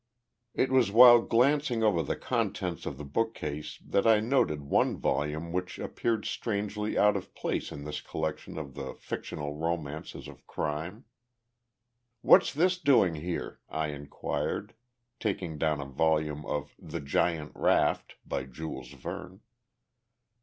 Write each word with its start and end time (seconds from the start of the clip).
It 0.55 0.71
was 0.71 0.89
while 0.89 1.21
glancing 1.21 1.83
over 1.83 2.01
the 2.01 2.15
contents 2.15 2.87
of 2.87 2.97
the 2.97 3.05
bookcase 3.05 3.77
that 3.85 4.07
I 4.07 4.19
noted 4.19 4.63
one 4.63 4.97
volume 4.97 5.51
which 5.53 5.77
appeared 5.77 6.25
strangely 6.25 6.97
out 6.97 7.15
of 7.15 7.35
place 7.35 7.71
in 7.71 7.83
this 7.83 8.01
collection 8.01 8.57
of 8.57 8.73
the 8.73 8.95
fictional 8.95 9.53
romances 9.55 10.27
of 10.27 10.47
crime. 10.47 11.05
"What's 12.21 12.51
this 12.51 12.79
doing 12.79 13.13
here?" 13.13 13.59
I 13.69 13.89
inquired, 13.89 14.73
taking 15.19 15.59
down 15.59 15.79
a 15.79 15.85
volume 15.85 16.47
of 16.47 16.73
The 16.81 16.99
Giant 16.99 17.51
Raft, 17.53 18.15
by 18.25 18.45
Jules 18.45 18.93
Verne. 18.93 19.41